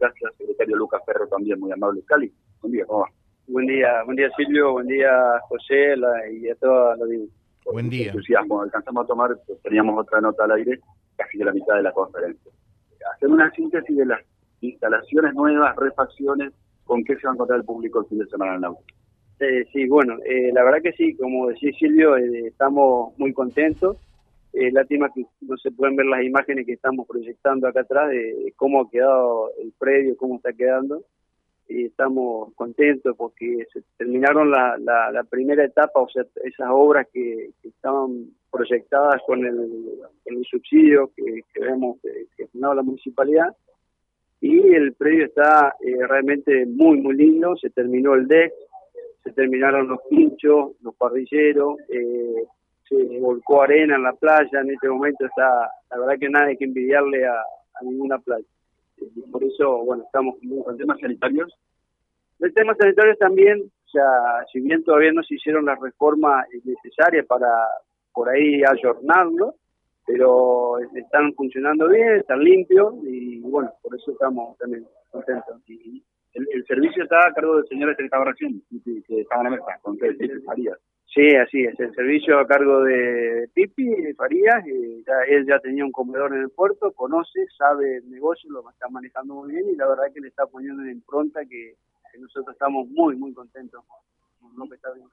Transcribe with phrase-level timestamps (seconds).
[0.00, 2.02] Gracias, secretario Lucas Ferro también, muy amable.
[2.06, 3.10] Cali, buen día, ¿cómo va?
[3.46, 5.10] Buen día, buen día Silvio, buen día
[5.48, 5.94] José
[6.32, 7.26] y a la vida.
[7.66, 8.06] Buen día.
[8.06, 10.80] Entusiasmo, alcanzamos a tomar, pues, teníamos otra nota al aire,
[11.16, 12.50] casi de la mitad de la conferencia.
[13.14, 14.20] Hacer una síntesis de las
[14.62, 16.52] instalaciones nuevas, refacciones,
[16.84, 18.98] con qué se va a encontrar el público el fin de semana en Náutico.
[19.40, 23.96] Eh, sí, bueno, eh, la verdad que sí, como decía Silvio, eh, estamos muy contentos.
[24.52, 28.52] Eh, lástima que no se pueden ver las imágenes que estamos proyectando acá atrás de,
[28.56, 31.04] cómo ha quedado el predio, cómo está quedando.
[31.68, 38.26] Y estamos contentos porque se terminaron la, primera etapa, o sea, esas obras que, estaban
[38.50, 43.54] proyectadas con el, subsidio que, que vemos que, la municipalidad
[44.40, 45.76] y el predio está
[46.08, 47.56] realmente muy, muy lindo.
[47.56, 48.52] Se terminó el deck,
[49.22, 52.44] se terminaron los pinchos, los parrilleros, eh,
[52.90, 56.56] se volcó arena en la playa, en este momento está, la verdad que nada hay
[56.56, 57.42] que envidiarle a,
[57.82, 58.44] ninguna playa.
[58.98, 61.56] Y por eso, bueno, estamos con temas sanitarios.
[62.40, 67.48] El tema sanitarios también, sea, si bien todavía no se hicieron las reformas necesarias para
[68.12, 69.54] por ahí ayornarlo,
[70.06, 75.56] pero están funcionando bien, están limpios y bueno, por eso estamos también contentos.
[75.68, 76.02] Y
[76.34, 78.62] el, servicio está a cargo del señor este estaba recién,
[79.06, 79.96] que estaba en la mesa, con
[80.44, 80.78] Farías.
[81.12, 81.78] Sí, así es.
[81.80, 84.64] El servicio a cargo de Pipi Farías.
[84.64, 88.68] Eh, ya, él ya tenía un comedor en el puerto, conoce, sabe el negocio, lo
[88.70, 91.74] está manejando muy bien y la verdad que le está poniendo en impronta que,
[92.18, 93.84] nosotros estamos muy, muy contentos
[94.40, 95.10] con lo que está viendo.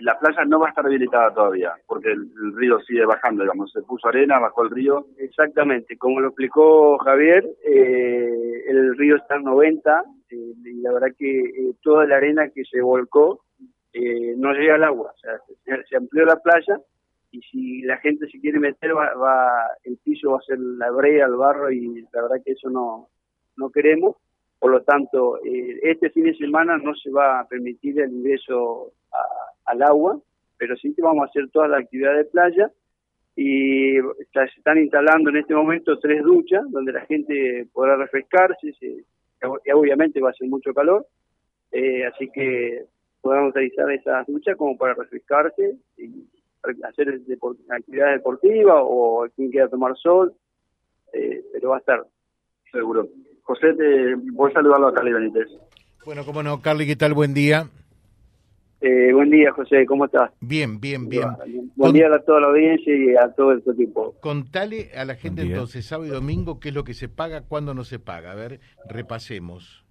[0.00, 3.82] La playa no va a estar habilitada todavía, porque el, río sigue bajando, digamos, se
[3.82, 5.06] puso arena, bajó el río.
[5.18, 10.34] Exactamente, como lo explicó Javier, eh, el río está en 90 eh,
[10.64, 13.42] y la verdad que toda la arena que se volcó
[13.92, 15.38] eh, no llega al agua, o sea,
[15.88, 16.80] se, amplió la playa
[17.30, 21.26] y si la gente se quiere meter, va, el piso va a ser la brea,
[21.26, 23.08] el barro y la verdad que eso no,
[23.56, 24.16] no queremos.
[24.58, 28.92] Por lo tanto, eh, este fin de semana no se va a permitir el ingreso
[29.64, 30.20] al agua,
[30.56, 32.70] pero sí que vamos a hacer toda la actividad de playa.
[33.34, 33.94] Y
[34.32, 39.04] se están instalando en este momento tres duchas donde la gente podrá refrescarse, se,
[39.74, 41.06] obviamente va a ser mucho calor,
[41.72, 42.84] eh, así que
[43.22, 46.26] podamos utilizar esas duchas como para refrescarse y
[46.84, 47.20] hacer
[47.70, 50.34] actividades deportivas o quien quiera tomar sol,
[51.12, 52.06] eh, pero va a estar.
[52.70, 53.08] Seguro.
[53.42, 55.48] José, te voy a saludarlo a Carly Benítez.
[56.04, 57.14] Bueno, cómo no, Carly, ¿qué tal?
[57.14, 57.68] Buen día.
[58.80, 60.32] Eh, buen día, José, ¿cómo estás?
[60.40, 61.28] Bien, bien, bien.
[61.76, 64.16] Buen día a toda la audiencia y a todo el equipo.
[64.20, 67.74] Contale a la gente entonces, sábado y domingo, qué es lo que se paga, cuándo
[67.74, 68.32] no se paga.
[68.32, 68.58] A ver,
[68.88, 69.81] repasemos.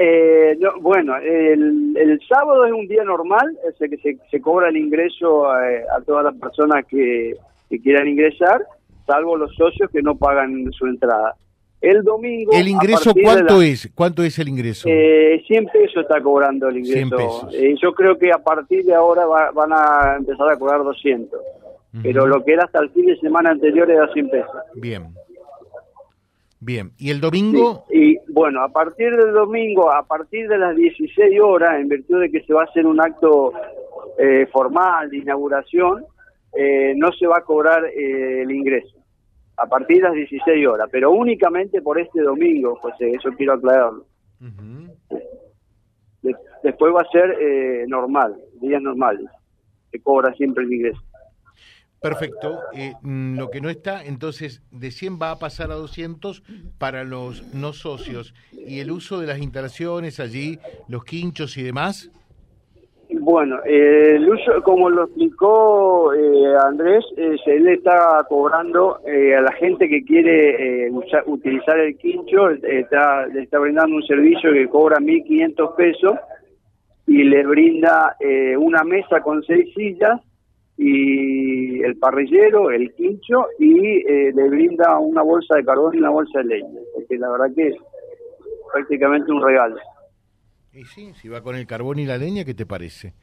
[0.00, 5.52] Eh, bueno, el, sábado es un día normal, es que se, se cobra el ingreso
[5.60, 7.34] eh, a, todas las personas que,
[7.82, 8.64] quieran ingresar,
[9.06, 11.34] salvo los socios que no pagan su entrada.
[11.80, 12.52] El domingo.
[12.52, 13.90] ¿El ingreso cuánto es?
[13.94, 14.88] ¿Cuánto es el ingreso?
[14.88, 17.48] Eh, 100 pesos está cobrando el ingreso.
[17.52, 21.40] Eh, yo creo que a partir de ahora van a empezar a cobrar 200.
[22.02, 24.50] Pero lo que era hasta el fin de semana anterior era 100 pesos.
[24.74, 25.06] Bien.
[26.60, 27.84] Bien, ¿y el domingo?
[27.90, 32.30] Y bueno, a partir del domingo, a partir de las 16 horas, en virtud de
[32.30, 33.52] que se va a hacer un acto
[34.18, 36.04] eh, formal de inauguración,
[36.52, 38.96] eh, no se va a cobrar eh, el ingreso.
[39.56, 44.04] A partir de las 16 horas, pero únicamente por este domingo, José, eso quiero aclararlo.
[46.62, 49.26] después va a ser normal, días normales.
[49.90, 51.00] Se cobra siempre el ingreso.
[52.00, 52.60] Perfecto.
[52.74, 56.42] Eh, mm, lo que no está, entonces, de 100 va a pasar a 200
[56.78, 58.34] para los no socios.
[58.52, 60.58] ¿Y el uso de las instalaciones allí,
[60.88, 62.10] los quinchos y demás?
[63.10, 69.52] Bueno, el uso, como lo explicó eh, Andrés, eh, se le está cobrando a la
[69.52, 70.90] gente que quiere
[71.26, 76.14] utilizar el quincho, está, le está brindando un servicio que cobra 1.500 pesos
[77.06, 78.14] y le brinda
[78.58, 80.20] una mesa con seis sillas
[80.78, 86.10] y el parrillero, el quincho y eh, le brinda una bolsa de carbón y una
[86.10, 87.76] bolsa de leña, porque la verdad que es
[88.72, 89.76] prácticamente un regalo.
[90.72, 93.14] Y sí, si va con el carbón y la leña, ¿qué te parece?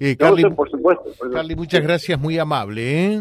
[0.00, 0.16] Eh,
[0.54, 1.04] por supuesto.
[1.32, 2.82] Carly, muchas gracias, muy amable.
[2.82, 3.20] ¿eh?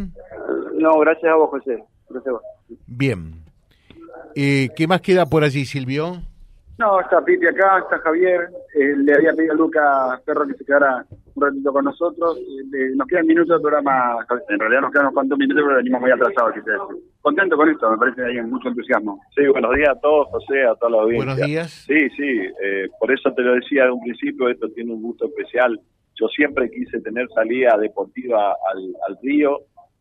[0.73, 1.83] No, gracias a vos, José.
[2.09, 2.41] Gracias a vos.
[2.87, 3.43] Bien.
[4.35, 6.21] Eh, ¿Qué más queda por allí, Silvio?
[6.77, 8.49] No, está Pipi acá, está Javier.
[8.73, 12.37] Eh, le había pedido a Luca Perro que se quedara un ratito con nosotros.
[12.37, 14.17] Eh, nos quedan minutos del programa.
[14.49, 16.55] En realidad nos quedan unos cuantos minutos, pero venimos muy atrasados.
[17.21, 19.19] Contento con esto, me parece que hay mucho entusiasmo.
[19.35, 21.33] Sí, buenos días a todos, José, a toda la audiencia.
[21.33, 21.71] Buenos días.
[21.71, 25.25] Sí, sí, eh, por eso te lo decía de un principio, esto tiene un gusto
[25.25, 25.79] especial.
[26.19, 29.59] Yo siempre quise tener salida deportiva al, río.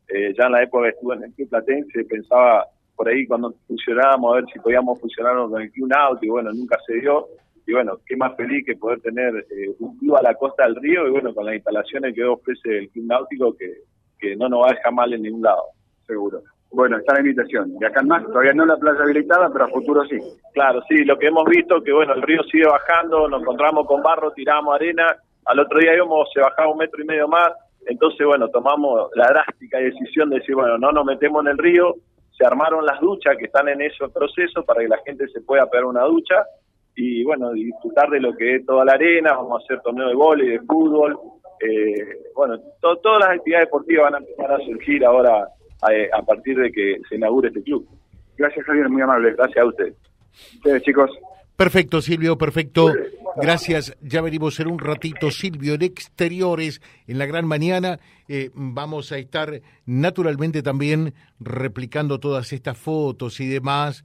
[0.09, 4.33] ya en la época que estuve en el Club Platense pensaba por ahí cuando funcionábamos,
[4.33, 7.27] a ver si podíamos funcionar con el Club Náutico, y bueno, nunca se dio.
[7.67, 10.77] Y bueno, qué más feliz que poder tener eh, un club a la costa del
[10.77, 13.73] río y bueno, con las instalaciones que ofrece el Club Náutico, que,
[14.19, 15.63] que no nos va a dejar mal en ningún lado,
[16.07, 16.43] seguro.
[16.71, 17.73] Bueno, está la invitación.
[17.81, 20.19] Y acá más, todavía no la playa habilitada, pero a futuro sí.
[20.53, 24.03] Claro, sí, lo que hemos visto que bueno, el río sigue bajando, nos encontramos con
[24.03, 25.07] barro, tiramos arena,
[25.47, 27.53] al otro día íbamos, se bajaba un metro y medio más,
[27.87, 31.95] entonces bueno, tomamos la drástica decisión de decir, bueno, no nos metemos en el río,
[32.37, 35.67] se armaron las duchas que están en ese proceso para que la gente se pueda
[35.71, 36.45] pegar una ducha
[36.97, 40.15] y bueno, disfrutar de lo que es toda la arena, vamos a hacer torneo de
[40.15, 41.19] vóley, de fútbol,
[41.61, 45.49] eh, bueno, todas las actividades deportivas van a empezar a surgir ahora
[46.13, 47.87] a, partir de que se inaugure este club.
[48.37, 49.33] Gracias Javier, muy amable.
[49.35, 49.95] Gracias a usted.
[50.57, 51.11] Ustedes chicos.
[51.57, 52.93] Perfecto, Silvio, perfecto.
[53.37, 53.97] Gracias.
[54.01, 58.01] Ya venimos en un ratito, Silvio, en exteriores, en la gran mañana.
[58.29, 64.05] Eh, vamos a estar naturalmente también replicando todas estas fotos y demás